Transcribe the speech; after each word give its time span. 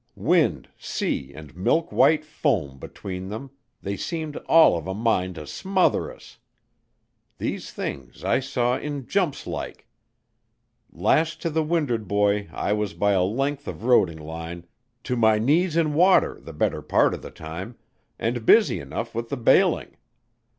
Wind, 0.15 0.67
sea, 0.79 1.31
and 1.31 1.55
milk 1.55 1.91
white 1.91 2.25
foam 2.25 2.79
between 2.79 3.27
them 3.29 3.51
they 3.83 3.95
seemed 3.95 4.35
all 4.47 4.75
of 4.75 4.87
a 4.87 4.95
mind 4.95 5.35
to 5.35 5.45
smother 5.45 6.11
us. 6.11 6.39
These 7.37 7.69
things 7.71 8.23
I 8.23 8.39
saw 8.39 8.79
in 8.79 9.05
jumps 9.05 9.45
like. 9.45 9.85
Lashed 10.91 11.39
to 11.43 11.51
the 11.51 11.61
wind'ard 11.61 12.07
buoy 12.07 12.49
I 12.51 12.73
was 12.73 12.95
by 12.95 13.11
a 13.11 13.21
length 13.21 13.67
of 13.67 13.83
roding 13.83 14.17
line, 14.17 14.65
to 15.03 15.15
my 15.15 15.37
knees 15.37 15.77
in 15.77 15.93
water 15.93 16.39
the 16.41 16.51
better 16.51 16.81
part 16.81 17.13
of 17.13 17.21
the 17.21 17.29
time, 17.29 17.77
and 18.17 18.43
busy 18.43 18.79
enough 18.79 19.13
with 19.13 19.29
the 19.29 19.37
bailing. 19.37 19.97